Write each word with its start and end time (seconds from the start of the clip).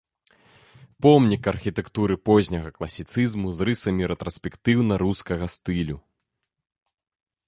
Помнік 1.05 1.49
архітэктуры 1.51 2.15
позняга 2.29 2.69
класіцызму 2.77 3.47
з 3.59 3.67
рысамі 3.71 4.09
рэтраспектыўна-рускага 4.13 5.45
стылю. 5.57 5.97